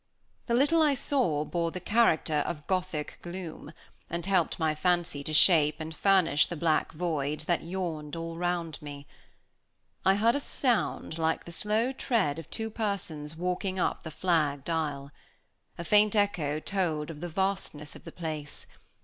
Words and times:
The 0.47 0.55
little 0.55 0.81
I 0.81 0.95
saw 0.95 1.45
bore 1.45 1.69
the 1.69 1.79
character 1.79 2.37
of 2.47 2.65
Gothic 2.65 3.19
gloom, 3.21 3.71
and 4.09 4.25
helped 4.25 4.57
my 4.57 4.73
fancy 4.73 5.23
to 5.23 5.31
shape 5.31 5.75
and 5.79 5.95
furnish 5.95 6.47
the 6.47 6.55
black 6.55 6.91
void 6.93 7.41
that 7.41 7.61
yawned 7.61 8.15
all 8.15 8.35
round 8.35 8.81
me. 8.81 9.05
I 10.03 10.15
heard 10.15 10.33
a 10.35 10.39
sound 10.39 11.19
like 11.19 11.45
the 11.45 11.51
slow 11.51 11.91
tread 11.91 12.39
of 12.39 12.49
two 12.49 12.71
persons 12.71 13.35
walking 13.35 13.77
up 13.77 14.01
the 14.01 14.09
flagged 14.09 14.71
aisle. 14.71 15.11
A 15.77 15.83
faint 15.83 16.15
echo 16.15 16.59
told 16.59 17.11
of 17.11 17.21
the 17.21 17.29
vastness 17.29 17.95
of 17.95 18.03
the 18.03 18.11
place. 18.11 18.65